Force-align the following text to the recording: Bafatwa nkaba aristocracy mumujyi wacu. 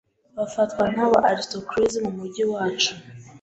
Bafatwa 0.37 0.83
nkaba 0.93 1.17
aristocracy 1.29 1.97
mumujyi 2.05 2.43
wacu. 2.53 2.93